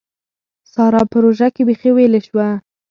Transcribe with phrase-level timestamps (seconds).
[0.73, 2.47] سارا په روژه کې بېخي ويلې شوه.